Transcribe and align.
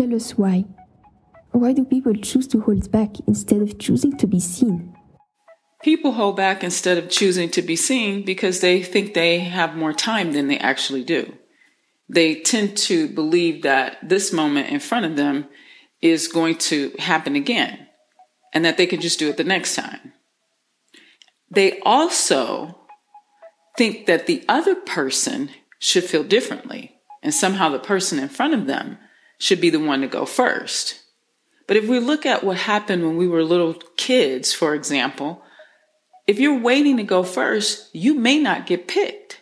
Tell 0.00 0.14
us 0.14 0.38
why. 0.38 0.64
Why 1.50 1.74
do 1.74 1.84
people 1.84 2.14
choose 2.14 2.48
to 2.48 2.60
hold 2.62 2.90
back 2.90 3.16
instead 3.26 3.60
of 3.60 3.78
choosing 3.78 4.16
to 4.16 4.26
be 4.26 4.40
seen? 4.40 4.96
People 5.82 6.12
hold 6.12 6.36
back 6.36 6.64
instead 6.64 6.96
of 6.96 7.10
choosing 7.10 7.50
to 7.50 7.60
be 7.60 7.76
seen 7.76 8.24
because 8.24 8.60
they 8.60 8.82
think 8.82 9.12
they 9.12 9.40
have 9.40 9.76
more 9.76 9.92
time 9.92 10.32
than 10.32 10.48
they 10.48 10.56
actually 10.56 11.04
do. 11.04 11.36
They 12.08 12.36
tend 12.36 12.78
to 12.78 13.08
believe 13.08 13.62
that 13.64 13.98
this 14.02 14.32
moment 14.32 14.70
in 14.70 14.80
front 14.80 15.04
of 15.04 15.16
them 15.16 15.48
is 16.00 16.28
going 16.28 16.56
to 16.70 16.94
happen 16.98 17.36
again 17.36 17.86
and 18.54 18.64
that 18.64 18.78
they 18.78 18.86
can 18.86 19.02
just 19.02 19.18
do 19.18 19.28
it 19.28 19.36
the 19.36 19.44
next 19.44 19.74
time. 19.74 20.14
They 21.50 21.78
also 21.80 22.86
think 23.76 24.06
that 24.06 24.26
the 24.26 24.46
other 24.48 24.76
person 24.76 25.50
should 25.78 26.04
feel 26.04 26.24
differently 26.24 26.96
and 27.22 27.34
somehow 27.34 27.68
the 27.68 27.78
person 27.78 28.18
in 28.18 28.30
front 28.30 28.54
of 28.54 28.66
them 28.66 28.96
should 29.40 29.60
be 29.60 29.70
the 29.70 29.80
one 29.80 30.02
to 30.02 30.06
go 30.06 30.24
first. 30.24 31.00
But 31.66 31.76
if 31.76 31.88
we 31.88 31.98
look 31.98 32.26
at 32.26 32.44
what 32.44 32.58
happened 32.58 33.02
when 33.02 33.16
we 33.16 33.26
were 33.26 33.42
little 33.42 33.74
kids, 33.96 34.52
for 34.52 34.74
example, 34.74 35.42
if 36.26 36.38
you're 36.38 36.58
waiting 36.58 36.98
to 36.98 37.02
go 37.02 37.22
first, 37.24 37.88
you 37.92 38.14
may 38.14 38.38
not 38.38 38.66
get 38.66 38.86
picked. 38.86 39.40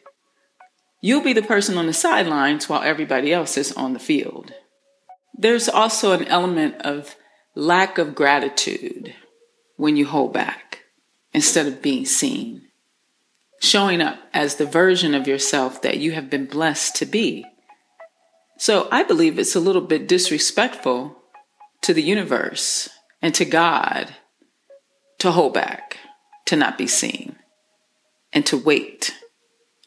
You'll 1.01 1.23
be 1.23 1.33
the 1.33 1.43
person 1.43 1.77
on 1.77 1.87
the 1.87 1.93
sidelines 1.93 2.69
while 2.69 2.83
everybody 2.83 3.33
else 3.33 3.59
is 3.59 3.73
on 3.73 3.93
the 3.93 3.99
field. 3.99 4.53
There's 5.37 5.69
also 5.69 6.13
an 6.13 6.27
element 6.27 6.77
of 6.83 7.17
lack 7.55 7.99
of 7.99 8.15
gratitude 8.15 9.15
when 9.77 9.97
you 9.97 10.07
hold 10.07 10.33
back 10.33 10.85
instead 11.33 11.67
of 11.67 11.83
being 11.83 12.05
seen, 12.05 12.69
showing 13.61 14.01
up 14.01 14.19
as 14.33 14.57
the 14.57 14.67
version 14.67 15.15
of 15.15 15.27
yourself 15.27 15.83
that 15.83 15.99
you 15.99 16.13
have 16.13 16.31
been 16.31 16.47
blessed 16.47 16.95
to 16.97 17.07
be. 17.07 17.45
So 18.59 18.89
I 18.91 19.05
believe 19.05 19.39
it's 19.39 19.55
a 19.55 19.61
little 19.61 19.81
bit 19.83 20.09
disrespectful 20.09 21.17
to 21.83 21.95
the 21.95 22.03
universe 22.03 22.89
and 23.23 23.33
to 23.37 23.45
God 23.45 24.17
to 25.19 25.31
hold 25.31 25.55
back, 25.55 25.99
to 26.47 26.57
not 26.57 26.77
be 26.77 26.89
seen, 26.89 27.37
and 28.33 28.45
to 28.47 28.57
wait 28.57 29.15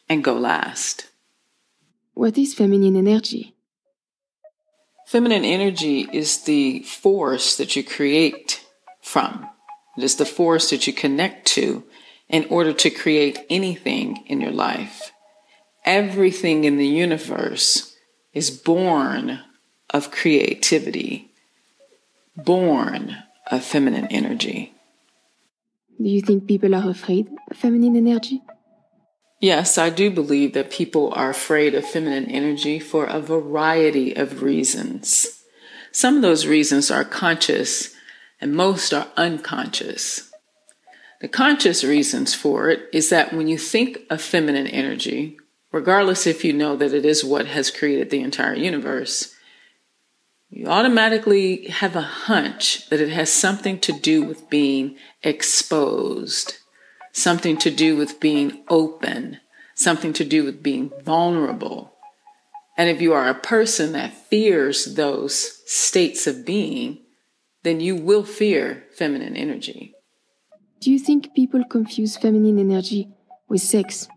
and 0.08 0.24
go 0.24 0.34
last. 0.34 1.08
What 2.14 2.38
is 2.38 2.54
feminine 2.54 2.96
energy? 2.96 3.54
Feminine 5.06 5.44
energy 5.44 6.08
is 6.10 6.44
the 6.44 6.82
force 6.82 7.56
that 7.58 7.76
you 7.76 7.84
create 7.84 8.64
from. 9.02 9.46
It 9.98 10.04
is 10.04 10.16
the 10.16 10.24
force 10.24 10.70
that 10.70 10.86
you 10.86 10.94
connect 10.94 11.46
to 11.48 11.84
in 12.28 12.46
order 12.48 12.72
to 12.72 12.88
create 12.88 13.44
anything 13.50 14.24
in 14.26 14.40
your 14.40 14.50
life. 14.50 15.12
Everything 15.84 16.64
in 16.64 16.78
the 16.78 16.86
universe 16.86 17.91
is 18.32 18.50
born 18.50 19.40
of 19.90 20.10
creativity, 20.10 21.30
born 22.36 23.16
of 23.50 23.64
feminine 23.64 24.06
energy. 24.06 24.72
Do 26.00 26.08
you 26.08 26.22
think 26.22 26.46
people 26.46 26.74
are 26.74 26.90
afraid 26.90 27.28
of 27.50 27.56
feminine 27.56 27.96
energy? 27.96 28.42
Yes, 29.40 29.76
I 29.76 29.90
do 29.90 30.10
believe 30.10 30.52
that 30.54 30.70
people 30.70 31.12
are 31.14 31.30
afraid 31.30 31.74
of 31.74 31.84
feminine 31.84 32.26
energy 32.26 32.78
for 32.78 33.06
a 33.06 33.20
variety 33.20 34.14
of 34.14 34.42
reasons. 34.42 35.42
Some 35.90 36.16
of 36.16 36.22
those 36.22 36.46
reasons 36.46 36.90
are 36.90 37.04
conscious 37.04 37.94
and 38.40 38.54
most 38.54 38.94
are 38.94 39.08
unconscious. 39.16 40.30
The 41.20 41.28
conscious 41.28 41.84
reasons 41.84 42.34
for 42.34 42.70
it 42.70 42.88
is 42.92 43.10
that 43.10 43.32
when 43.32 43.46
you 43.46 43.58
think 43.58 43.98
of 44.10 44.22
feminine 44.22 44.66
energy, 44.66 45.36
regardless 45.72 46.26
if 46.26 46.44
you 46.44 46.52
know 46.52 46.76
that 46.76 46.92
it 46.92 47.04
is 47.04 47.24
what 47.24 47.46
has 47.46 47.70
created 47.70 48.10
the 48.10 48.20
entire 48.20 48.54
universe, 48.54 49.34
you 50.50 50.66
automatically 50.66 51.66
have 51.68 51.96
a 51.96 52.02
hunch 52.02 52.88
that 52.90 53.00
it 53.00 53.08
has 53.08 53.32
something 53.32 53.80
to 53.80 53.92
do 53.92 54.22
with 54.22 54.50
being 54.50 54.96
exposed, 55.22 56.58
something 57.10 57.56
to 57.56 57.70
do 57.70 57.96
with 57.96 58.20
being 58.20 58.62
open, 58.68 59.40
something 59.74 60.12
to 60.12 60.24
do 60.24 60.44
with 60.44 60.62
being 60.62 60.92
vulnerable. 61.02 61.94
And 62.76 62.90
if 62.90 63.00
you 63.00 63.14
are 63.14 63.28
a 63.28 63.34
person 63.34 63.92
that 63.92 64.12
fears 64.12 64.94
those 64.94 65.62
states 65.66 66.26
of 66.26 66.44
being, 66.44 66.98
then 67.62 67.80
you 67.80 67.96
will 67.96 68.24
fear 68.24 68.84
feminine 68.94 69.36
energy. 69.36 69.94
Do 70.80 70.90
you 70.90 70.98
think 70.98 71.32
people 71.34 71.64
confuse 71.64 72.16
feminine 72.16 72.58
energy 72.58 73.08
with 73.48 73.62
sex? 73.62 74.08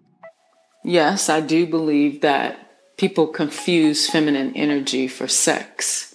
Yes, 0.87 1.29
I 1.29 1.41
do 1.41 1.65
believe 1.65 2.21
that 2.21 2.59
people 2.95 3.25
confuse 3.25 4.07
feminine 4.07 4.55
energy 4.55 5.07
for 5.07 5.27
sex. 5.27 6.13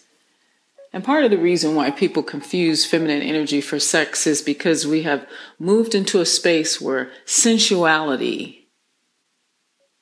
And 0.92 1.02
part 1.02 1.24
of 1.24 1.32
the 1.32 1.38
reason 1.38 1.74
why 1.74 1.90
people 1.90 2.22
confuse 2.22 2.86
feminine 2.86 3.20
energy 3.20 3.60
for 3.60 3.80
sex 3.80 4.28
is 4.28 4.42
because 4.42 4.86
we 4.86 5.02
have 5.02 5.26
moved 5.58 5.92
into 5.92 6.20
a 6.20 6.26
space 6.26 6.80
where 6.80 7.10
sensuality 7.24 8.68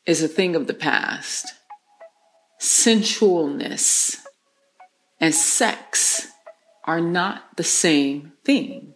is 0.05 0.23
a 0.23 0.29
thing 0.29 0.55
of 0.55 0.67
the 0.67 0.75
past. 0.75 1.47
Sensualness 2.61 4.19
and 5.19 5.35
sex 5.35 6.29
are 6.85 7.01
not 7.01 7.57
the 7.57 7.65
same 7.65 8.33
thing. 8.45 8.93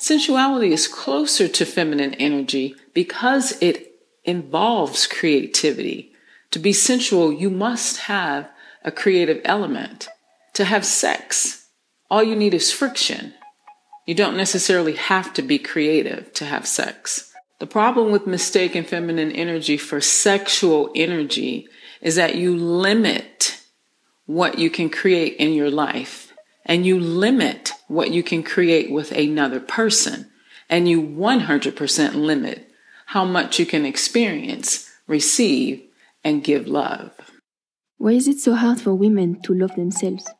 Sensuality 0.00 0.72
is 0.72 0.88
closer 0.88 1.48
to 1.48 1.66
feminine 1.66 2.14
energy 2.14 2.74
because 2.94 3.60
it 3.60 3.89
involves 4.30 5.06
creativity. 5.06 6.12
To 6.52 6.58
be 6.58 6.72
sensual, 6.72 7.32
you 7.32 7.50
must 7.50 7.98
have 8.02 8.48
a 8.84 8.90
creative 8.90 9.40
element. 9.44 10.08
To 10.54 10.64
have 10.64 10.84
sex, 10.84 11.68
all 12.10 12.22
you 12.22 12.34
need 12.34 12.54
is 12.54 12.72
friction. 12.72 13.34
You 14.06 14.14
don't 14.14 14.36
necessarily 14.36 14.94
have 14.94 15.32
to 15.34 15.42
be 15.42 15.58
creative 15.58 16.32
to 16.34 16.44
have 16.44 16.66
sex. 16.66 17.32
The 17.60 17.66
problem 17.66 18.10
with 18.10 18.26
mistaken 18.26 18.84
feminine 18.84 19.32
energy 19.32 19.76
for 19.76 20.00
sexual 20.00 20.90
energy 20.94 21.68
is 22.00 22.16
that 22.16 22.34
you 22.34 22.56
limit 22.56 23.60
what 24.24 24.58
you 24.58 24.70
can 24.70 24.88
create 24.88 25.36
in 25.36 25.52
your 25.52 25.70
life 25.70 26.32
and 26.64 26.86
you 26.86 26.98
limit 26.98 27.72
what 27.88 28.10
you 28.10 28.22
can 28.22 28.42
create 28.42 28.90
with 28.90 29.12
another 29.12 29.60
person 29.60 30.30
and 30.68 30.88
you 30.88 31.02
100% 31.02 32.14
limit 32.14 32.69
how 33.10 33.24
much 33.24 33.58
you 33.58 33.66
can 33.66 33.84
experience, 33.84 34.88
receive, 35.08 35.82
and 36.22 36.44
give 36.44 36.68
love. 36.68 37.10
Why 37.98 38.12
is 38.12 38.28
it 38.28 38.38
so 38.38 38.54
hard 38.54 38.80
for 38.80 38.94
women 38.94 39.42
to 39.42 39.52
love 39.52 39.74
themselves? 39.74 40.30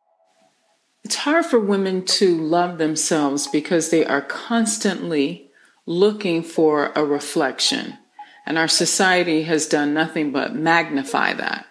It's 1.03 1.17
hard 1.17 1.47
for 1.47 1.59
women 1.59 2.05
to 2.05 2.37
love 2.37 2.79
themselves 2.79 3.49
because 3.49 3.91
they 3.91 4.07
are 4.07 4.23
constantly 4.23 5.51
looking 5.85 6.45
for 6.45 6.93
a 6.95 7.05
reflection. 7.05 7.99
And 8.47 8.57
our 8.57 8.69
society 8.69 9.43
has 9.43 9.67
done 9.67 9.93
nothing 9.93 10.31
but 10.31 10.55
magnify 10.55 11.33
that. 11.33 11.67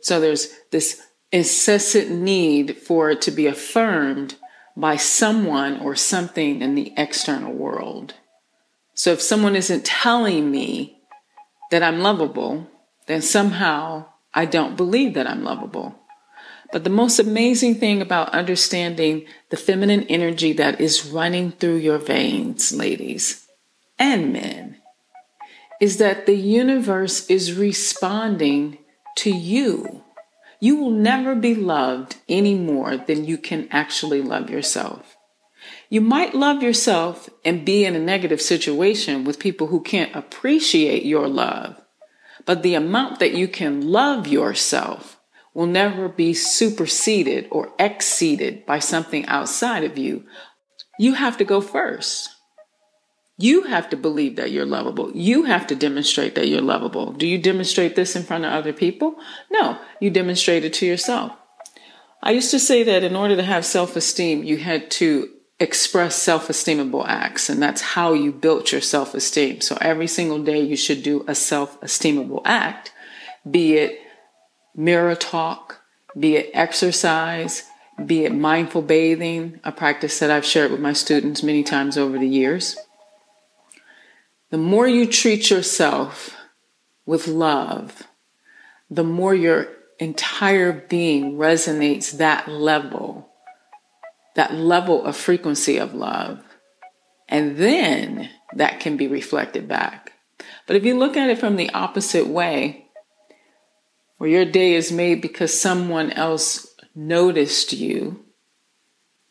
So 0.00 0.18
there's 0.18 0.48
this 0.72 1.06
incessant 1.30 2.10
need 2.10 2.78
for 2.78 3.10
it 3.10 3.22
to 3.22 3.30
be 3.30 3.46
affirmed 3.46 4.34
by 4.76 4.96
someone 4.96 5.78
or 5.78 5.94
something 5.94 6.62
in 6.62 6.74
the 6.74 6.92
external 6.96 7.52
world. 7.52 8.14
So 8.94 9.12
if 9.12 9.22
someone 9.22 9.56
isn't 9.56 9.84
telling 9.84 10.50
me 10.50 11.00
that 11.70 11.82
I'm 11.82 12.00
lovable, 12.00 12.68
then 13.06 13.22
somehow 13.22 14.06
I 14.34 14.44
don't 14.44 14.76
believe 14.76 15.14
that 15.14 15.26
I'm 15.26 15.44
lovable. 15.44 15.98
But 16.72 16.84
the 16.84 16.90
most 16.90 17.18
amazing 17.18 17.76
thing 17.76 18.00
about 18.00 18.30
understanding 18.30 19.26
the 19.50 19.56
feminine 19.56 20.04
energy 20.04 20.54
that 20.54 20.80
is 20.80 21.06
running 21.06 21.52
through 21.52 21.76
your 21.76 21.98
veins, 21.98 22.72
ladies 22.72 23.46
and 23.98 24.32
men, 24.32 24.76
is 25.80 25.98
that 25.98 26.26
the 26.26 26.36
universe 26.36 27.28
is 27.28 27.54
responding 27.54 28.78
to 29.16 29.30
you. 29.30 30.02
You 30.60 30.76
will 30.76 30.90
never 30.90 31.34
be 31.34 31.54
loved 31.54 32.16
any 32.28 32.54
more 32.54 32.96
than 32.96 33.24
you 33.24 33.36
can 33.36 33.68
actually 33.70 34.22
love 34.22 34.48
yourself. 34.48 35.16
You 35.92 36.00
might 36.00 36.34
love 36.34 36.62
yourself 36.62 37.28
and 37.44 37.66
be 37.66 37.84
in 37.84 37.94
a 37.94 38.00
negative 38.00 38.40
situation 38.40 39.24
with 39.24 39.38
people 39.38 39.66
who 39.66 39.82
can't 39.82 40.16
appreciate 40.16 41.04
your 41.04 41.28
love, 41.28 41.78
but 42.46 42.62
the 42.62 42.72
amount 42.72 43.18
that 43.18 43.34
you 43.34 43.46
can 43.46 43.86
love 43.86 44.26
yourself 44.26 45.20
will 45.52 45.66
never 45.66 46.08
be 46.08 46.32
superseded 46.32 47.46
or 47.50 47.74
exceeded 47.78 48.64
by 48.64 48.78
something 48.78 49.26
outside 49.26 49.84
of 49.84 49.98
you. 49.98 50.24
You 50.98 51.12
have 51.12 51.36
to 51.36 51.44
go 51.44 51.60
first. 51.60 52.30
You 53.36 53.64
have 53.64 53.90
to 53.90 53.96
believe 53.98 54.36
that 54.36 54.50
you're 54.50 54.64
lovable. 54.64 55.12
You 55.14 55.42
have 55.42 55.66
to 55.66 55.76
demonstrate 55.76 56.36
that 56.36 56.48
you're 56.48 56.62
lovable. 56.62 57.12
Do 57.12 57.26
you 57.26 57.36
demonstrate 57.36 57.96
this 57.96 58.16
in 58.16 58.22
front 58.22 58.46
of 58.46 58.52
other 58.54 58.72
people? 58.72 59.16
No, 59.50 59.76
you 60.00 60.08
demonstrate 60.08 60.64
it 60.64 60.72
to 60.72 60.86
yourself. 60.86 61.32
I 62.22 62.30
used 62.30 62.50
to 62.52 62.58
say 62.58 62.82
that 62.84 63.04
in 63.04 63.14
order 63.14 63.36
to 63.36 63.42
have 63.42 63.66
self 63.66 63.94
esteem, 63.94 64.42
you 64.42 64.56
had 64.56 64.90
to 64.92 65.28
express 65.62 66.16
self 66.16 66.48
esteemable 66.48 67.06
acts. 67.06 67.48
And 67.48 67.62
that's 67.62 67.80
how 67.80 68.12
you 68.12 68.32
built 68.32 68.72
your 68.72 68.80
self 68.80 69.14
esteem. 69.14 69.60
So 69.60 69.78
every 69.80 70.08
single 70.08 70.42
day 70.42 70.60
you 70.60 70.76
should 70.76 71.02
do 71.02 71.24
a 71.28 71.34
self 71.34 71.80
esteemable 71.80 72.42
act, 72.44 72.92
be 73.48 73.74
it 73.74 74.00
mirror 74.74 75.14
talk, 75.14 75.80
be 76.18 76.36
it 76.36 76.50
exercise, 76.52 77.64
be 78.04 78.24
it 78.24 78.34
mindful 78.34 78.82
bathing, 78.82 79.60
a 79.64 79.72
practice 79.72 80.18
that 80.18 80.30
I've 80.30 80.44
shared 80.44 80.70
with 80.70 80.80
my 80.80 80.92
students 80.92 81.42
many 81.42 81.62
times 81.62 81.96
over 81.96 82.18
the 82.18 82.28
years. 82.28 82.76
The 84.50 84.58
more 84.58 84.86
you 84.86 85.06
treat 85.06 85.50
yourself 85.50 86.36
with 87.06 87.26
love, 87.26 88.02
the 88.90 89.04
more 89.04 89.34
your 89.34 89.68
entire 89.98 90.72
being 90.72 91.36
resonates 91.36 92.18
that 92.18 92.48
level, 92.48 93.31
that 94.34 94.54
level 94.54 95.04
of 95.04 95.16
frequency 95.16 95.78
of 95.78 95.94
love. 95.94 96.42
And 97.28 97.56
then 97.56 98.30
that 98.54 98.80
can 98.80 98.96
be 98.96 99.08
reflected 99.08 99.68
back. 99.68 100.12
But 100.66 100.76
if 100.76 100.84
you 100.84 100.98
look 100.98 101.16
at 101.16 101.30
it 101.30 101.38
from 101.38 101.56
the 101.56 101.70
opposite 101.70 102.26
way, 102.26 102.86
where 104.18 104.30
your 104.30 104.44
day 104.44 104.74
is 104.74 104.92
made 104.92 105.20
because 105.20 105.58
someone 105.58 106.12
else 106.12 106.66
noticed 106.94 107.72
you, 107.72 108.24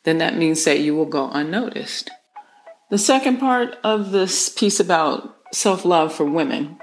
then 0.03 0.17
that 0.17 0.35
means 0.35 0.65
that 0.65 0.79
you 0.79 0.95
will 0.95 1.05
go 1.05 1.29
unnoticed. 1.31 2.09
The 2.89 2.97
second 2.97 3.37
part 3.37 3.77
of 3.83 4.11
this 4.11 4.49
piece 4.49 4.79
about 4.79 5.37
self 5.53 5.85
love 5.85 6.13
for 6.13 6.25
women, 6.25 6.77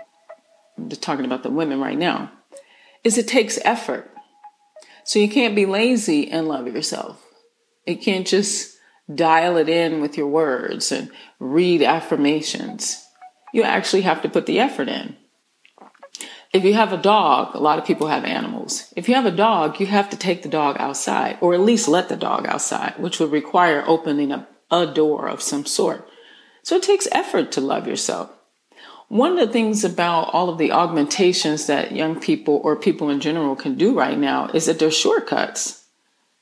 I'm 0.78 0.88
just 0.88 1.02
talking 1.02 1.24
about 1.24 1.42
the 1.42 1.50
women 1.50 1.80
right 1.80 1.98
now, 1.98 2.32
is 3.04 3.18
it 3.18 3.28
takes 3.28 3.58
effort. 3.64 4.10
So 5.04 5.18
you 5.18 5.28
can't 5.28 5.54
be 5.54 5.66
lazy 5.66 6.30
and 6.30 6.48
love 6.48 6.66
yourself. 6.66 7.22
You 7.88 7.96
can't 7.96 8.26
just 8.26 8.76
dial 9.12 9.56
it 9.56 9.68
in 9.68 10.02
with 10.02 10.18
your 10.18 10.28
words 10.28 10.92
and 10.92 11.10
read 11.40 11.82
affirmations. 11.82 13.02
You 13.54 13.62
actually 13.62 14.02
have 14.02 14.20
to 14.22 14.28
put 14.28 14.44
the 14.44 14.60
effort 14.60 14.88
in. 14.88 15.16
If 16.52 16.64
you 16.64 16.74
have 16.74 16.92
a 16.92 16.98
dog, 16.98 17.54
a 17.54 17.60
lot 17.60 17.78
of 17.78 17.86
people 17.86 18.08
have 18.08 18.24
animals. 18.24 18.92
If 18.94 19.08
you 19.08 19.14
have 19.14 19.26
a 19.26 19.30
dog, 19.30 19.80
you 19.80 19.86
have 19.86 20.10
to 20.10 20.16
take 20.16 20.42
the 20.42 20.48
dog 20.48 20.76
outside, 20.78 21.38
or 21.40 21.54
at 21.54 21.60
least 21.60 21.88
let 21.88 22.08
the 22.08 22.16
dog 22.16 22.46
outside, 22.46 22.98
which 22.98 23.20
would 23.20 23.32
require 23.32 23.84
opening 23.86 24.32
up 24.32 24.50
a 24.70 24.86
door 24.86 25.26
of 25.26 25.40
some 25.40 25.64
sort. 25.64 26.06
So 26.62 26.76
it 26.76 26.82
takes 26.82 27.08
effort 27.10 27.52
to 27.52 27.62
love 27.62 27.86
yourself. 27.86 28.30
One 29.08 29.32
of 29.32 29.46
the 29.46 29.52
things 29.52 29.84
about 29.84 30.34
all 30.34 30.50
of 30.50 30.58
the 30.58 30.72
augmentations 30.72 31.66
that 31.66 31.92
young 31.92 32.20
people 32.20 32.60
or 32.62 32.76
people 32.76 33.08
in 33.08 33.20
general 33.20 33.56
can 33.56 33.76
do 33.76 33.94
right 33.94 34.18
now 34.18 34.48
is 34.52 34.66
that 34.66 34.78
they're 34.78 34.90
shortcuts. 34.90 35.77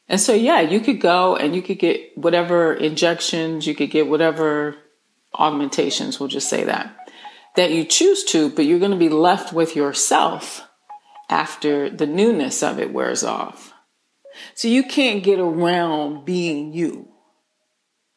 And 0.08 0.20
so, 0.20 0.32
yeah, 0.35 0.61
you 0.61 0.81
could 0.81 1.00
go 1.00 1.37
and 1.37 1.55
you 1.55 1.62
could 1.62 1.79
get 1.79 2.17
whatever 2.17 2.75
injections, 2.75 3.67
you 3.67 3.75
could 3.75 3.91
get 3.91 4.08
whatever 4.08 4.76
augmentations, 5.35 6.19
we'll 6.19 6.29
just 6.29 6.49
say 6.49 6.64
that 6.64 6.97
that 7.56 7.73
you 7.73 7.85
choose 7.85 8.23
to, 8.23 8.50
but 8.50 8.64
you're 8.64 8.79
going 8.79 8.93
to 8.93 8.97
be 8.97 9.08
left 9.08 9.53
with 9.53 9.75
yourself 9.75 10.69
after 11.29 11.91
the 11.91 12.06
newness 12.06 12.62
of 12.62 12.79
it 12.79 12.93
wears 12.93 13.25
off. 13.25 13.73
So 14.55 14.69
you 14.69 14.85
can't 14.85 15.25
get 15.25 15.41
around 15.41 16.25
being 16.25 16.73
you. 16.73 17.09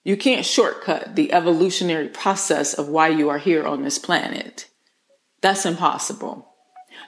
You 0.03 0.17
can't 0.17 0.45
shortcut 0.45 1.15
the 1.15 1.33
evolutionary 1.33 2.09
process 2.09 2.73
of 2.73 2.89
why 2.89 3.07
you 3.07 3.29
are 3.29 3.37
here 3.37 3.65
on 3.65 3.83
this 3.83 3.97
planet. 3.97 4.69
That's 5.41 5.65
impossible. 5.65 6.53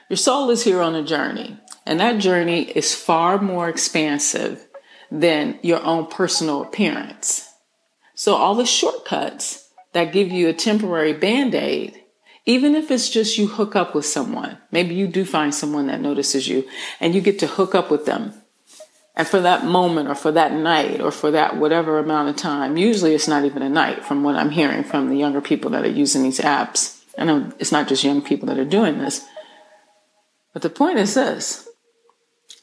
Your 0.08 0.16
soul 0.16 0.50
is 0.50 0.64
here 0.64 0.80
on 0.80 0.94
a 0.94 1.04
journey, 1.04 1.58
and 1.84 2.00
that 2.00 2.18
journey 2.18 2.62
is 2.62 2.94
far 2.94 3.38
more 3.40 3.68
expansive 3.68 4.66
than 5.12 5.58
your 5.62 5.82
own 5.84 6.06
personal 6.06 6.62
appearance. 6.62 7.48
So 8.14 8.34
all 8.34 8.54
the 8.54 8.66
shortcuts 8.66 9.68
that 9.92 10.12
give 10.12 10.28
you 10.28 10.48
a 10.48 10.54
temporary 10.54 11.12
band-aid 11.12 12.02
even 12.44 12.74
if 12.74 12.90
it's 12.90 13.08
just 13.08 13.38
you 13.38 13.46
hook 13.46 13.76
up 13.76 13.94
with 13.94 14.04
someone, 14.04 14.58
maybe 14.70 14.94
you 14.94 15.06
do 15.06 15.24
find 15.24 15.54
someone 15.54 15.86
that 15.86 16.00
notices 16.00 16.48
you 16.48 16.68
and 16.98 17.14
you 17.14 17.20
get 17.20 17.38
to 17.38 17.46
hook 17.46 17.74
up 17.74 17.90
with 17.90 18.04
them. 18.04 18.34
And 19.14 19.28
for 19.28 19.40
that 19.40 19.64
moment 19.64 20.08
or 20.08 20.14
for 20.14 20.32
that 20.32 20.52
night 20.52 21.00
or 21.00 21.10
for 21.10 21.30
that 21.30 21.56
whatever 21.56 21.98
amount 21.98 22.30
of 22.30 22.36
time, 22.36 22.76
usually 22.76 23.14
it's 23.14 23.28
not 23.28 23.44
even 23.44 23.62
a 23.62 23.68
night 23.68 24.04
from 24.04 24.24
what 24.24 24.36
I'm 24.36 24.50
hearing 24.50 24.82
from 24.82 25.08
the 25.08 25.16
younger 25.16 25.40
people 25.40 25.70
that 25.70 25.84
are 25.84 25.90
using 25.90 26.22
these 26.22 26.40
apps. 26.40 27.00
I 27.16 27.26
know 27.26 27.52
it's 27.58 27.72
not 27.72 27.88
just 27.88 28.04
young 28.04 28.22
people 28.22 28.48
that 28.48 28.58
are 28.58 28.64
doing 28.64 28.98
this. 28.98 29.24
But 30.52 30.62
the 30.62 30.70
point 30.70 30.98
is 30.98 31.14
this 31.14 31.68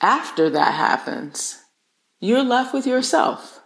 after 0.01 0.49
that 0.49 0.73
happens, 0.73 1.58
you're 2.19 2.43
left 2.43 2.73
with 2.73 2.85
yourself. 2.87 3.61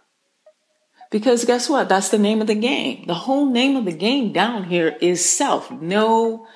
Because 1.10 1.44
guess 1.44 1.68
what? 1.68 1.88
That's 1.88 2.08
the 2.08 2.18
name 2.18 2.40
of 2.40 2.46
the 2.46 2.54
game. 2.54 3.06
The 3.06 3.14
whole 3.14 3.46
name 3.46 3.76
of 3.76 3.84
the 3.84 3.92
game 3.92 4.32
down 4.32 4.64
here 4.64 4.96
is 5.00 5.24
self. 5.24 5.70
Know 5.70 6.46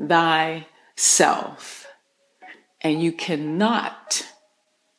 thyself. 0.00 1.86
And 2.80 3.02
you 3.02 3.12
cannot 3.12 4.26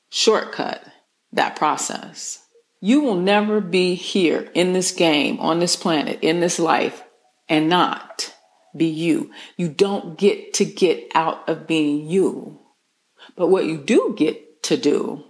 shortcut 0.09 0.83
that 1.31 1.55
process. 1.55 2.45
You 2.81 3.01
will 3.01 3.15
never 3.15 3.59
be 3.59 3.95
here 3.95 4.49
in 4.53 4.73
this 4.73 4.91
game, 4.91 5.39
on 5.39 5.59
this 5.59 5.75
planet, 5.75 6.19
in 6.21 6.39
this 6.39 6.59
life, 6.59 7.03
and 7.49 7.67
not 7.67 8.33
be 8.75 8.85
you. 8.85 9.31
You 9.57 9.69
don't 9.69 10.17
get 10.17 10.53
to 10.55 10.65
get 10.65 11.11
out 11.13 11.47
of 11.49 11.67
being 11.67 12.09
you. 12.09 12.59
But 13.35 13.47
what 13.47 13.65
you 13.65 13.77
do 13.77 14.15
get 14.17 14.63
to 14.63 14.77
do 14.77 15.25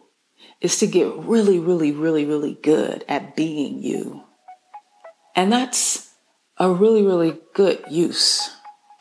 is 0.61 0.77
to 0.79 0.87
get 0.87 1.15
really, 1.15 1.59
really, 1.59 1.91
really, 1.91 2.25
really 2.25 2.55
good 2.61 3.05
at 3.07 3.35
being 3.35 3.81
you. 3.81 4.23
And 5.35 5.51
that's 5.51 6.09
a 6.57 6.69
really, 6.69 7.01
really 7.01 7.39
good 7.53 7.83
use 7.89 8.51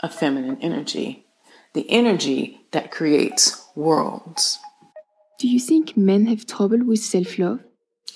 of 0.01 0.15
feminine 0.15 0.59
energy, 0.61 1.27
the 1.75 1.91
energy 1.91 2.61
that 2.71 2.93
creates 2.93 3.65
worlds. 3.75 4.59
Do 5.41 5.49
you 5.49 5.59
think 5.59 5.97
men 5.97 6.27
have 6.27 6.47
trouble 6.47 6.85
with 6.85 7.01
self 7.01 7.39
love? 7.39 7.61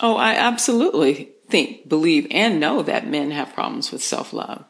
Oh, 0.00 0.16
I 0.16 0.34
absolutely 0.34 1.32
think, 1.48 1.88
believe, 1.88 2.26
and 2.30 2.60
know 2.60 2.82
that 2.82 3.06
men 3.06 3.30
have 3.30 3.54
problems 3.54 3.90
with 3.90 4.02
self 4.02 4.32
love. 4.32 4.64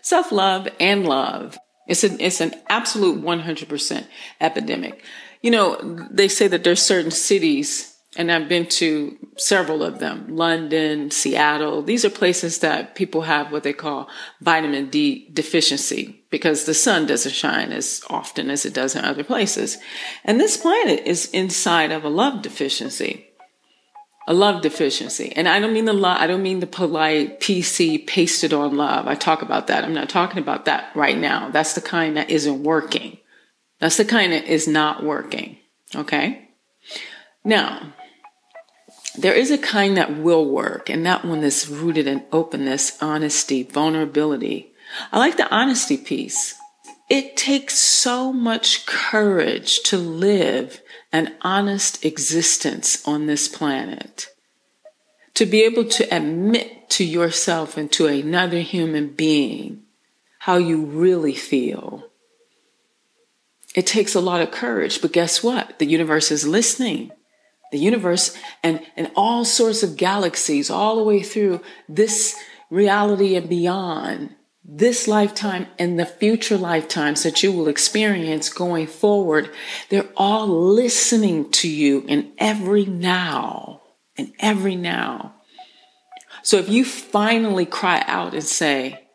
Self 0.00 0.32
love 0.32 0.68
and 0.80 1.06
love. 1.06 1.58
It's 1.88 2.04
an, 2.04 2.20
it's 2.20 2.40
an 2.40 2.54
absolute 2.68 3.22
100% 3.22 4.06
epidemic. 4.40 5.04
You 5.40 5.50
know, 5.50 6.06
they 6.10 6.28
say 6.28 6.46
that 6.48 6.64
there's 6.64 6.80
certain 6.82 7.10
cities 7.10 7.91
and 8.16 8.30
I've 8.30 8.48
been 8.48 8.66
to 8.66 9.16
several 9.36 9.82
of 9.82 9.98
them 9.98 10.36
London, 10.36 11.10
Seattle. 11.10 11.82
These 11.82 12.04
are 12.04 12.10
places 12.10 12.58
that 12.58 12.94
people 12.94 13.22
have 13.22 13.50
what 13.50 13.62
they 13.62 13.72
call 13.72 14.08
vitamin 14.40 14.90
D 14.90 15.28
deficiency 15.32 16.22
because 16.30 16.64
the 16.64 16.74
sun 16.74 17.06
doesn't 17.06 17.32
shine 17.32 17.72
as 17.72 18.02
often 18.10 18.50
as 18.50 18.66
it 18.66 18.74
does 18.74 18.94
in 18.94 19.04
other 19.04 19.24
places. 19.24 19.78
And 20.24 20.38
this 20.38 20.56
planet 20.56 21.06
is 21.06 21.30
inside 21.30 21.90
of 21.90 22.04
a 22.04 22.10
love 22.10 22.42
deficiency. 22.42 23.28
A 24.28 24.34
love 24.34 24.62
deficiency. 24.62 25.32
And 25.34 25.48
I 25.48 25.58
don't 25.58 25.72
mean 25.72 25.86
the 25.86 25.92
love, 25.92 26.18
I 26.20 26.26
don't 26.26 26.42
mean 26.42 26.60
the 26.60 26.66
polite 26.66 27.40
PC 27.40 28.06
pasted 28.06 28.52
on 28.52 28.76
love. 28.76 29.08
I 29.08 29.14
talk 29.14 29.42
about 29.42 29.66
that. 29.66 29.84
I'm 29.84 29.94
not 29.94 30.08
talking 30.08 30.38
about 30.38 30.66
that 30.66 30.94
right 30.94 31.18
now. 31.18 31.50
That's 31.50 31.74
the 31.74 31.80
kind 31.80 32.16
that 32.16 32.30
isn't 32.30 32.62
working. 32.62 33.18
That's 33.80 33.96
the 33.96 34.04
kind 34.04 34.32
that 34.32 34.44
is 34.44 34.68
not 34.68 35.02
working. 35.02 35.58
Okay? 35.96 36.48
Now, 37.44 37.92
there 39.16 39.34
is 39.34 39.50
a 39.50 39.58
kind 39.58 39.96
that 39.96 40.18
will 40.18 40.48
work, 40.48 40.88
and 40.88 41.04
that 41.04 41.24
one 41.24 41.42
is 41.44 41.68
rooted 41.68 42.06
in 42.06 42.24
openness, 42.32 42.96
honesty, 43.02 43.62
vulnerability. 43.62 44.72
I 45.10 45.18
like 45.18 45.36
the 45.36 45.52
honesty 45.54 45.96
piece. 45.96 46.54
It 47.10 47.36
takes 47.36 47.78
so 47.78 48.32
much 48.32 48.86
courage 48.86 49.82
to 49.84 49.98
live 49.98 50.80
an 51.12 51.34
honest 51.42 52.04
existence 52.04 53.06
on 53.06 53.26
this 53.26 53.48
planet. 53.48 54.28
To 55.34 55.44
be 55.44 55.62
able 55.62 55.84
to 55.84 56.14
admit 56.14 56.88
to 56.90 57.04
yourself 57.04 57.76
and 57.76 57.92
to 57.92 58.06
another 58.06 58.60
human 58.60 59.08
being 59.08 59.82
how 60.40 60.56
you 60.56 60.84
really 60.84 61.34
feel. 61.34 62.04
It 63.74 63.86
takes 63.86 64.14
a 64.14 64.20
lot 64.20 64.42
of 64.42 64.50
courage, 64.50 65.00
but 65.00 65.12
guess 65.12 65.42
what? 65.42 65.78
The 65.78 65.86
universe 65.86 66.30
is 66.30 66.46
listening 66.46 67.12
the 67.72 67.78
universe 67.78 68.36
and, 68.62 68.80
and 68.96 69.10
all 69.16 69.44
sorts 69.44 69.82
of 69.82 69.96
galaxies 69.96 70.70
all 70.70 70.96
the 70.96 71.02
way 71.02 71.22
through 71.22 71.60
this 71.88 72.38
reality 72.70 73.34
and 73.34 73.48
beyond 73.48 74.34
this 74.64 75.08
lifetime 75.08 75.66
and 75.78 75.98
the 75.98 76.06
future 76.06 76.56
lifetimes 76.56 77.24
that 77.24 77.42
you 77.42 77.50
will 77.50 77.66
experience 77.66 78.48
going 78.48 78.86
forward, 78.86 79.50
they're 79.88 80.08
all 80.16 80.46
listening 80.46 81.50
to 81.50 81.68
you 81.68 82.04
in 82.06 82.32
every 82.38 82.84
now, 82.84 83.82
in 84.16 84.32
every 84.38 84.76
now. 84.76 85.34
So 86.44 86.58
if 86.58 86.68
you 86.68 86.84
finally 86.84 87.66
cry 87.66 88.04
out 88.06 88.34
and 88.34 88.44
say, 88.44 89.08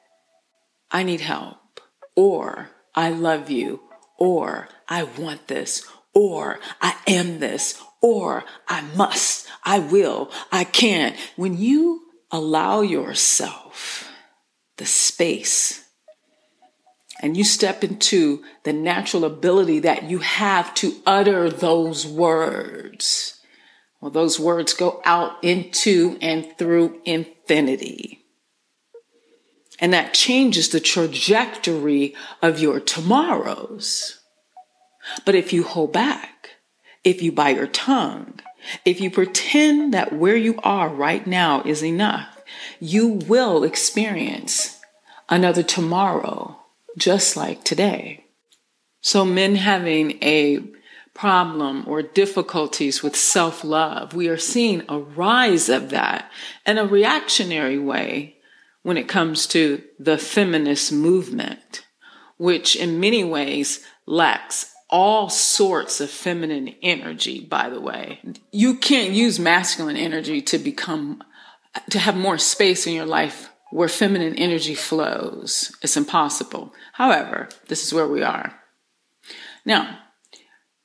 I 0.91 1.03
need 1.03 1.21
help, 1.21 1.81
or 2.15 2.69
I 2.95 3.09
love 3.09 3.49
you, 3.49 3.81
or 4.17 4.67
I 4.89 5.03
want 5.03 5.47
this, 5.47 5.87
or 6.17 6.59
I 6.81 6.95
am 7.05 7.37
this, 7.37 7.79
or 8.01 8.43
I 8.67 8.81
must, 8.95 9.47
I 9.63 9.77
will, 9.77 10.31
I 10.51 10.63
can. 10.63 11.13
When 11.35 11.55
you 11.55 12.07
allow 12.31 12.81
yourself 12.81 14.11
the 14.77 14.87
space 14.87 15.85
and 17.21 17.37
you 17.37 17.43
step 17.43 17.83
into 17.83 18.43
the 18.63 18.73
natural 18.73 19.25
ability 19.25 19.77
that 19.81 20.09
you 20.09 20.17
have 20.17 20.73
to 20.75 20.95
utter 21.05 21.51
those 21.51 22.07
words, 22.07 23.39
Well, 24.01 24.09
those 24.09 24.39
words 24.39 24.73
go 24.73 24.99
out 25.05 25.43
into 25.43 26.17
and 26.19 26.47
through 26.57 26.99
infinity. 27.05 28.25
And 29.79 29.93
that 29.93 30.15
changes 30.15 30.69
the 30.69 30.79
trajectory 30.79 32.15
of 32.41 32.59
your 32.59 32.79
tomorrows. 32.79 34.19
But 35.25 35.35
if 35.35 35.53
you 35.53 35.63
hold 35.63 35.93
back, 35.93 36.51
if 37.03 37.21
you 37.21 37.31
bite 37.31 37.55
your 37.55 37.67
tongue, 37.67 38.39
if 38.85 38.99
you 38.99 39.09
pretend 39.09 39.93
that 39.93 40.13
where 40.13 40.35
you 40.35 40.59
are 40.63 40.89
right 40.89 41.25
now 41.25 41.61
is 41.63 41.83
enough, 41.83 42.41
you 42.79 43.07
will 43.07 43.63
experience 43.63 44.79
another 45.29 45.63
tomorrow 45.63 46.59
just 46.97 47.37
like 47.37 47.63
today. 47.63 48.25
So, 49.01 49.23
men 49.23 49.55
having 49.55 50.21
a 50.23 50.59
problem 51.13 51.83
or 51.87 52.01
difficulties 52.01 53.01
with 53.01 53.15
self 53.15 53.63
love, 53.63 54.13
we 54.13 54.27
are 54.27 54.37
seeing 54.37 54.83
a 54.89 54.99
rise 54.99 55.69
of 55.69 55.89
that 55.91 56.31
in 56.65 56.77
a 56.77 56.85
reactionary 56.85 57.79
way 57.79 58.35
when 58.83 58.97
it 58.97 59.07
comes 59.07 59.47
to 59.47 59.81
the 59.99 60.17
feminist 60.17 60.91
movement, 60.91 61.85
which 62.37 62.75
in 62.75 62.99
many 62.99 63.23
ways 63.23 63.85
lacks 64.05 64.73
all 64.89 65.29
sorts 65.29 65.99
of 65.99 66.09
feminine 66.09 66.75
energy, 66.81 67.41
by 67.41 67.69
the 67.69 67.81
way. 67.81 68.21
You 68.51 68.75
can't 68.75 69.13
use 69.13 69.39
masculine 69.39 69.97
energy 69.97 70.41
to 70.43 70.57
become, 70.57 71.23
to 71.89 71.99
have 71.99 72.15
more 72.15 72.37
space 72.37 72.87
in 72.87 72.93
your 72.93 73.05
life 73.05 73.49
where 73.71 73.89
feminine 73.89 74.35
energy 74.35 74.75
flows. 74.75 75.75
It's 75.81 75.97
impossible. 75.97 76.73
However, 76.93 77.49
this 77.67 77.85
is 77.85 77.93
where 77.93 78.07
we 78.07 78.23
are. 78.23 78.55
Now, 79.65 79.99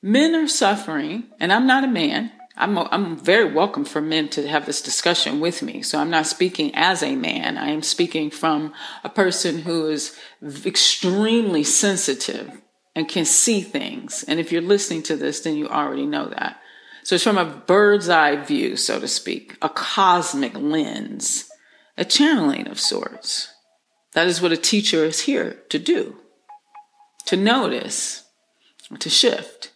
men 0.01 0.35
are 0.35 0.49
suffering, 0.49 1.29
and 1.39 1.53
I'm 1.53 1.65
not 1.65 1.85
a 1.85 1.87
man. 1.87 2.31
I'm, 2.57 2.77
I'm 2.77 3.17
very 3.17 3.51
welcome 3.51 3.85
for 3.85 4.01
men 4.01 4.27
to 4.29 4.47
have 4.47 4.65
this 4.65 4.81
discussion 4.81 5.39
with 5.39 5.63
me. 5.63 5.81
So 5.81 5.97
I'm 5.97 6.09
not 6.09 6.27
speaking 6.27 6.71
as 6.75 7.01
a 7.01 7.15
man. 7.15 7.57
I 7.57 7.69
am 7.69 7.81
speaking 7.81 8.29
from 8.29 8.73
a 9.03 9.09
person 9.09 9.59
who 9.59 9.89
is 9.89 10.15
extremely 10.65 11.63
sensitive 11.63 12.62
and 12.95 13.07
can 13.07 13.25
see 13.25 13.61
things. 13.61 14.23
And 14.27 14.39
if 14.39 14.51
you're 14.51 14.61
listening 14.61 15.03
to 15.03 15.15
this, 15.15 15.41
then 15.41 15.55
you 15.55 15.67
already 15.67 16.05
know 16.05 16.27
that. 16.27 16.59
So 17.03 17.15
it's 17.15 17.23
from 17.23 17.37
a 17.37 17.45
bird's 17.45 18.07
eye 18.07 18.37
view, 18.37 18.77
so 18.77 18.99
to 18.99 19.07
speak, 19.07 19.57
a 19.61 19.69
cosmic 19.69 20.53
lens, 20.55 21.49
a 21.97 22.05
channeling 22.05 22.67
of 22.67 22.79
sorts. 22.79 23.53
That 24.13 24.27
is 24.27 24.41
what 24.41 24.51
a 24.51 24.57
teacher 24.57 25.03
is 25.03 25.21
here 25.21 25.63
to 25.69 25.79
do, 25.79 26.17
to 27.25 27.35
notice, 27.35 28.23
to 28.99 29.09
shift. 29.09 29.71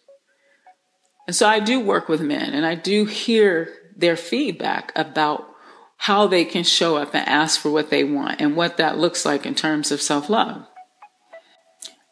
And 1.25 1.35
so 1.35 1.47
I 1.47 1.59
do 1.59 1.79
work 1.79 2.07
with 2.07 2.21
men 2.21 2.53
and 2.53 2.65
I 2.65 2.75
do 2.75 3.05
hear 3.05 3.73
their 3.95 4.15
feedback 4.15 4.93
about 4.95 5.49
how 5.97 6.27
they 6.27 6.45
can 6.45 6.63
show 6.63 6.95
up 6.95 7.13
and 7.13 7.27
ask 7.27 7.59
for 7.59 7.71
what 7.71 7.89
they 7.89 8.03
want 8.03 8.39
and 8.39 8.55
what 8.55 8.77
that 8.77 8.97
looks 8.97 9.25
like 9.25 9.45
in 9.45 9.55
terms 9.55 9.91
of 9.91 10.01
self 10.01 10.29
love. 10.29 10.65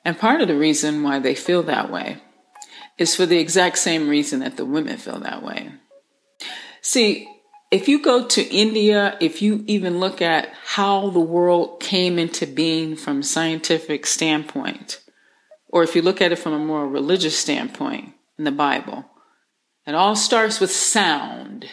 And 0.05 0.17
part 0.17 0.39
of 0.39 0.47
the 0.47 0.55
reason 0.55 1.01
why 1.01 1.17
they 1.19 1.33
feel 1.33 1.63
that 1.63 1.91
way 1.91 2.21
is 2.97 3.15
for 3.15 3.25
the 3.25 3.39
exact 3.39 3.79
same 3.79 4.07
reason 4.07 4.39
that 4.39 4.55
the 4.55 4.65
women 4.65 4.97
feel 4.97 5.19
that 5.19 5.43
way. 5.43 5.71
See, 6.81 7.27
if 7.71 7.89
you 7.89 8.01
go 8.01 8.27
to 8.27 8.55
India, 8.55 9.17
if 9.19 9.41
you 9.41 9.63
even 9.65 9.99
look 9.99 10.21
at 10.21 10.53
how 10.63 11.09
the 11.09 11.19
world 11.19 11.81
came 11.81 12.19
into 12.19 12.45
being 12.45 12.95
from 12.95 13.19
a 13.19 13.23
scientific 13.23 14.05
standpoint, 14.05 15.01
or 15.67 15.81
if 15.81 15.95
you 15.95 16.03
look 16.03 16.21
at 16.21 16.31
it 16.31 16.37
from 16.37 16.53
a 16.53 16.59
more 16.59 16.87
religious 16.87 17.37
standpoint 17.37 18.13
in 18.37 18.45
the 18.45 18.51
Bible, 18.51 19.05
it 19.87 19.95
all 19.95 20.15
starts 20.15 20.59
with 20.59 20.71
sound. 20.71 21.65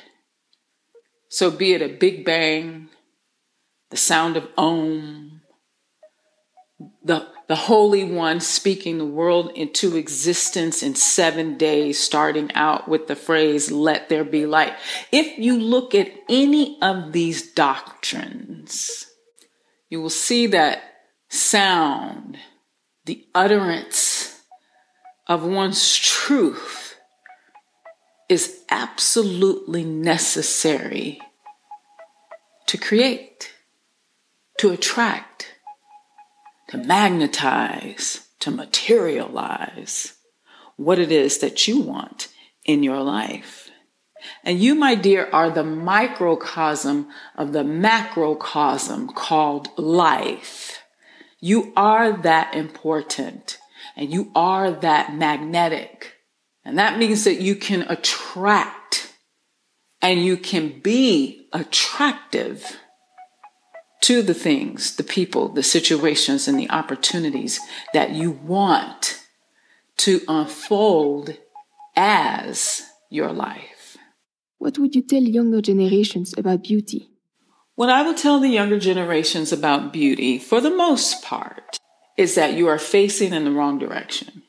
So 1.29 1.51
be 1.51 1.75
it 1.75 1.83
a 1.83 1.89
big 1.89 2.25
bang, 2.25 2.89
the 3.91 3.97
sound 3.97 4.37
of 4.39 4.49
Om, 4.57 5.43
the 7.05 7.29
the 7.53 7.57
Holy 7.57 8.03
One 8.03 8.41
speaking 8.41 8.97
the 8.97 9.05
world 9.05 9.51
into 9.55 9.95
existence 9.95 10.83
in 10.83 10.95
seven 10.95 11.59
days, 11.59 11.99
starting 11.99 12.51
out 12.55 12.89
with 12.89 13.09
the 13.09 13.15
phrase, 13.15 13.71
let 13.71 14.09
there 14.09 14.25
be 14.25 14.47
light. 14.47 14.73
If 15.13 15.39
you 15.39 15.61
look 15.61 15.95
at 15.95 16.11
any 16.31 16.79
of 16.81 17.13
these 17.13 17.53
doctrines, 17.53 19.05
you 19.91 20.01
will 20.01 20.09
see 20.09 20.47
that 20.47 20.83
sound, 21.29 22.39
the 23.05 23.27
utterance 23.35 24.41
of 25.27 25.45
one's 25.45 25.95
truth, 25.95 26.97
is 28.31 28.63
absolutely 28.71 29.85
necessary 29.85 31.21
to 32.65 32.79
create, 32.79 33.53
to 34.57 34.71
attract 34.71 35.52
to 36.73 36.79
magnetize, 36.79 38.29
to 38.41 38.51
materialize 38.51 40.15
what 40.77 40.99
it 40.99 41.13
is 41.13 41.37
that 41.41 41.69
you 41.69 41.79
want 41.79 42.29
in 42.65 42.83
your 42.83 43.03
life. 43.03 43.69
And 44.43 44.59
you, 44.59 44.75
my 44.75 44.95
dear, 44.95 45.29
are 45.35 45.51
the 45.51 45.65
microcosm 45.65 47.09
of 47.37 47.53
the 47.53 47.63
macrocosm 47.63 49.09
called 49.09 49.69
life. 49.77 50.81
You 51.41 51.75
are 51.77 52.11
that 52.23 52.55
important 52.55 53.59
and 53.95 54.11
you 54.11 54.33
are 54.35 54.71
that 54.71 55.15
magnetic. 55.15 56.15
And 56.65 56.79
that 56.79 56.99
means 56.99 57.25
that 57.25 57.43
you 57.43 57.55
can 57.55 57.83
attract 57.83 59.13
and 60.01 60.25
you 60.25 60.39
can 60.39 60.81
be 60.81 61.49
attractive 61.53 62.79
to 64.03 64.23
the 64.23 64.35
things, 64.35 64.97
the 64.97 65.05
people, 65.05 65.49
the 65.49 65.63
situations, 65.63 66.47
and 66.47 66.59
the 66.59 66.71
opportunities 66.71 67.59
that 67.95 68.11
you 68.11 68.31
want 68.31 69.21
to 69.99 70.21
unfold 70.29 71.37
as 71.97 72.83
your 73.11 73.33
life. 73.33 73.97
What 74.59 74.79
would 74.79 74.95
you 74.95 75.03
tell 75.03 75.23
younger 75.23 75.61
generations 75.61 76.35
about 76.37 76.65
beauty? 76.65 77.09
What 77.75 77.91
I 77.91 78.03
would 78.03 78.17
tell 78.17 78.39
the 78.39 78.49
younger 78.49 78.79
generations 78.79 79.53
about 79.53 79.93
beauty, 79.93 80.39
for 80.39 80.61
the 80.61 80.71
most 80.71 81.23
part, 81.23 81.79
is 82.17 82.35
that 82.35 82.55
you 82.55 82.69
are 82.69 82.79
facing 82.79 83.33
in 83.33 83.45
the 83.45 83.51
wrong 83.51 83.79
direction. 83.79 84.43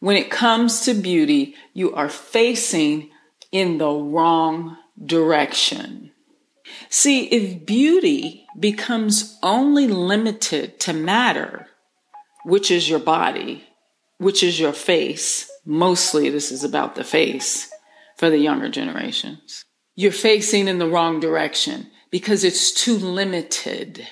When 0.00 0.16
it 0.16 0.30
comes 0.30 0.80
to 0.82 0.94
beauty, 0.94 1.54
you 1.72 1.94
are 1.94 2.08
facing 2.08 3.10
in 3.52 3.78
the 3.78 3.90
wrong 3.90 4.76
direction. 5.02 6.12
See, 6.88 7.24
if 7.26 7.66
beauty 7.66 8.46
becomes 8.58 9.38
only 9.42 9.86
limited 9.86 10.80
to 10.80 10.92
matter, 10.92 11.66
which 12.44 12.70
is 12.70 12.88
your 12.88 12.98
body, 12.98 13.64
which 14.18 14.42
is 14.42 14.58
your 14.58 14.72
face, 14.72 15.50
mostly 15.64 16.30
this 16.30 16.50
is 16.50 16.64
about 16.64 16.94
the 16.94 17.04
face 17.04 17.70
for 18.16 18.30
the 18.30 18.38
younger 18.38 18.68
generations, 18.68 19.64
you're 19.94 20.12
facing 20.12 20.68
in 20.68 20.78
the 20.78 20.88
wrong 20.88 21.20
direction 21.20 21.90
because 22.10 22.44
it's 22.44 22.72
too 22.72 22.96
limited. 22.96 24.06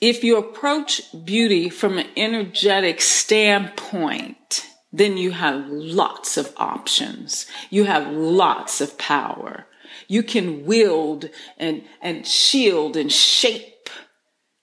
If 0.00 0.24
you 0.24 0.36
approach 0.36 1.02
beauty 1.24 1.68
from 1.68 1.98
an 1.98 2.08
energetic 2.16 3.00
standpoint, 3.00 4.66
then 4.92 5.16
you 5.16 5.30
have 5.32 5.68
lots 5.68 6.36
of 6.36 6.52
options. 6.56 7.46
You 7.70 7.84
have 7.84 8.12
lots 8.12 8.80
of 8.80 8.98
power 8.98 9.66
you 10.10 10.24
can 10.24 10.66
wield 10.66 11.30
and, 11.56 11.84
and 12.02 12.26
shield 12.26 12.96
and 12.96 13.12
shape 13.12 13.88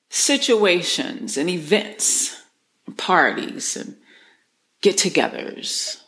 situations 0.09 1.37
and 1.37 1.49
events, 1.49 2.43
parties 2.97 3.77
and 3.77 3.95
get 4.81 4.97
togethers, 4.97 6.01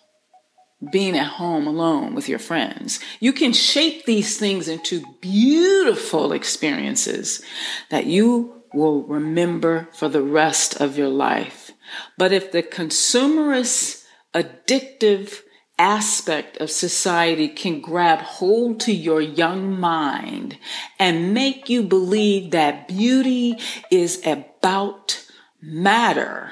being 0.92 1.18
at 1.18 1.28
home 1.28 1.68
alone 1.68 2.16
with 2.16 2.28
your 2.28 2.38
friends. 2.38 3.00
You 3.22 3.32
can 3.32 3.54
shape 3.54 4.04
these 4.04 4.38
things 4.38 4.68
into 4.68 5.06
beautiful 5.22 6.34
experiences 6.34 7.42
that 7.90 8.08
you 8.08 8.62
will 8.74 9.04
remember 9.04 9.88
for 9.94 10.10
the 10.10 10.22
rest 10.22 10.82
of 10.82 10.98
your 10.98 11.08
life. 11.08 11.72
But 12.18 12.34
if 12.34 12.52
the 12.52 12.62
consumerist, 12.62 14.04
addictive, 14.34 15.44
aspect 15.80 16.58
of 16.58 16.70
society 16.70 17.48
can 17.48 17.80
grab 17.80 18.20
hold 18.20 18.82
to 18.82 18.92
your 18.92 19.22
young 19.22 19.80
mind 19.80 20.58
and 21.00 21.34
make 21.34 21.70
you 21.70 21.82
believe 21.82 22.52
that 22.52 22.88
beauty 22.88 23.58
is 23.90 24.22
about 24.26 25.26
matter 25.62 26.52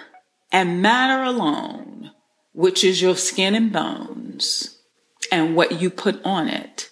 and 0.51 0.81
matter 0.81 1.23
alone, 1.23 2.11
which 2.53 2.83
is 2.83 3.01
your 3.01 3.15
skin 3.15 3.53
and 3.53 3.71
bones 3.71 4.79
and 5.31 5.55
what 5.55 5.81
you 5.81 5.89
put 5.89 6.23
on 6.23 6.47
it, 6.47 6.89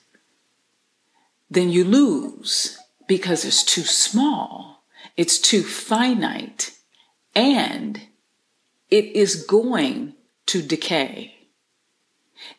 then 1.49 1.69
you 1.69 1.85
lose 1.85 2.77
because 3.07 3.45
it's 3.45 3.63
too 3.63 3.83
small, 3.83 4.83
it's 5.15 5.39
too 5.39 5.63
finite, 5.63 6.71
and 7.33 8.01
it 8.89 9.05
is 9.05 9.45
going 9.45 10.13
to 10.47 10.61
decay. 10.61 11.35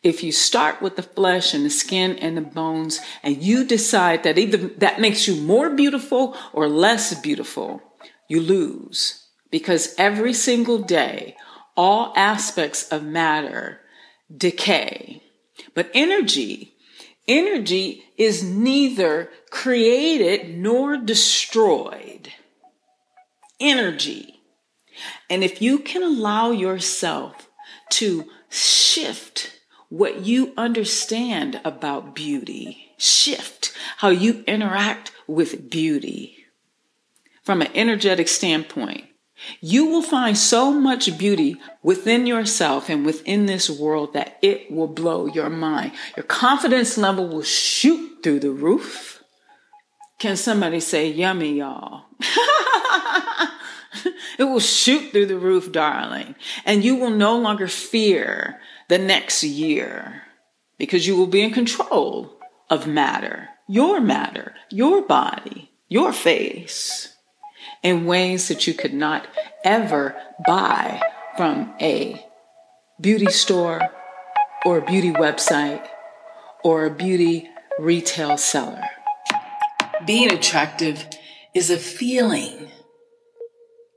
If 0.03 0.23
you 0.23 0.31
start 0.31 0.81
with 0.81 0.95
the 0.95 1.03
flesh 1.03 1.53
and 1.53 1.65
the 1.65 1.69
skin 1.69 2.17
and 2.17 2.35
the 2.35 2.41
bones 2.41 2.99
and 3.23 3.41
you 3.41 3.63
decide 3.63 4.23
that 4.23 4.37
either 4.37 4.57
that 4.57 4.99
makes 4.99 5.27
you 5.27 5.35
more 5.41 5.69
beautiful 5.69 6.35
or 6.53 6.67
less 6.67 7.13
beautiful, 7.19 7.81
you 8.27 8.41
lose 8.41 9.27
because 9.51 9.95
every 9.97 10.33
single 10.33 10.79
day, 10.79 11.35
all 11.75 12.11
aspects 12.15 12.87
of 12.89 13.03
matter 13.03 13.81
decay. 14.35 15.21
But 15.73 15.89
energy, 15.93 16.73
energy 17.27 18.03
is 18.17 18.43
neither 18.43 19.29
created 19.49 20.57
nor 20.57 20.97
destroyed. 20.97 22.33
Energy. 23.59 24.41
And 25.29 25.43
if 25.43 25.61
you 25.61 25.79
can 25.79 26.03
allow 26.03 26.51
yourself 26.51 27.49
to 27.91 28.25
shift 28.49 29.56
what 29.89 30.25
you 30.25 30.53
understand 30.57 31.61
about 31.63 32.13
beauty, 32.15 32.93
shift 32.97 33.73
how 33.97 34.09
you 34.09 34.43
interact 34.47 35.11
with 35.27 35.69
beauty 35.69 36.37
from 37.47 37.61
an 37.61 37.69
energetic 37.73 38.27
standpoint, 38.27 39.05
you 39.61 39.85
will 39.85 40.01
find 40.01 40.37
so 40.37 40.69
much 40.69 41.17
beauty 41.17 41.55
within 41.81 42.25
yourself 42.25 42.89
and 42.89 43.05
within 43.05 43.45
this 43.45 43.69
world 43.69 44.11
that 44.11 44.37
it 44.41 44.69
will 44.69 44.87
blow 44.87 45.27
your 45.27 45.49
mind. 45.49 45.93
Your 46.17 46.25
confidence 46.25 46.97
level 46.97 47.25
will 47.25 47.43
shoot 47.43 48.19
through 48.21 48.41
the 48.41 48.51
roof. 48.51 49.23
Can 50.19 50.35
somebody 50.35 50.81
say 50.81 51.09
yummy, 51.09 51.59
y'all? 51.59 52.07
it 54.37 54.43
will 54.43 54.59
shoot 54.59 55.11
through 55.11 55.27
the 55.27 55.37
roof, 55.37 55.71
darling. 55.71 56.35
And 56.65 56.83
you 56.83 56.95
will 56.95 57.11
no 57.11 57.37
longer 57.37 57.69
fear 57.69 58.59
the 58.87 58.97
next 58.97 59.43
year 59.43 60.23
because 60.77 61.07
you 61.07 61.15
will 61.15 61.27
be 61.27 61.41
in 61.41 61.51
control 61.51 62.39
of 62.69 62.87
matter, 62.87 63.49
your 63.67 63.99
matter, 63.99 64.53
your 64.69 65.01
body, 65.01 65.71
your 65.87 66.13
face 66.13 67.13
in 67.83 68.05
ways 68.05 68.47
that 68.47 68.67
you 68.67 68.73
could 68.73 68.93
not 68.93 69.27
ever 69.63 70.15
buy 70.45 71.01
from 71.35 71.73
a 71.81 72.25
beauty 72.99 73.27
store 73.27 73.81
or 74.65 74.77
a 74.77 74.85
beauty 74.85 75.11
website 75.11 75.87
or 76.63 76.85
a 76.85 76.91
beauty 76.91 77.49
retail 77.79 78.37
seller. 78.37 78.81
Being 80.05 80.31
attractive 80.31 81.07
is 81.53 81.69
a 81.69 81.77
feeling. 81.77 82.69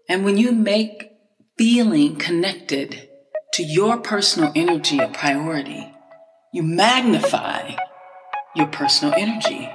And 0.09 0.25
when 0.25 0.37
you 0.37 0.53
make 0.53 1.11
feeling 1.57 2.17
connected 2.17 3.10
to 3.53 3.65
your 3.65 3.99
personal 3.99 4.53
energy 4.55 4.99
a 4.99 5.09
priority, 5.09 5.93
you 6.53 6.63
magnify 6.63 7.75
your 8.55 8.69
personal 8.69 9.13
energy. 9.17 9.69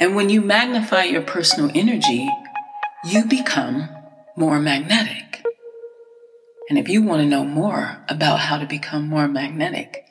And 0.00 0.16
when 0.16 0.28
you 0.28 0.40
magnify 0.40 1.04
your 1.04 1.22
personal 1.22 1.70
energy, 1.74 2.28
you 3.04 3.24
become 3.24 3.88
more 4.36 4.58
magnetic. 4.58 5.44
And 6.68 6.76
if 6.78 6.88
you 6.88 7.02
want 7.02 7.20
to 7.20 7.26
know 7.26 7.44
more 7.44 8.02
about 8.08 8.40
how 8.40 8.58
to 8.58 8.66
become 8.66 9.06
more 9.06 9.28
magnetic, 9.28 10.04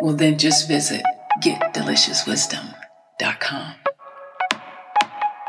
well, 0.00 0.14
then 0.14 0.38
just 0.38 0.66
visit 0.66 1.02
getdeliciouswisdom.com 1.42 3.74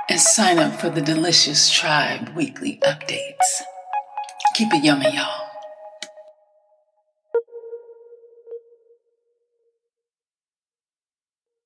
and 0.10 0.20
sign 0.20 0.60
up 0.60 0.74
for 0.74 0.90
the 0.90 1.02
Delicious 1.02 1.70
Tribe 1.70 2.36
weekly 2.36 2.78
updates. 2.84 3.62
Keep 4.56 4.74
it 4.74 4.84
yummy, 4.84 5.16
y'all. 5.16 5.39